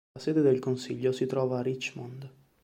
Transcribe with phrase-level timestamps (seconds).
[0.15, 2.27] La sede del consiglio si trova a Richmond.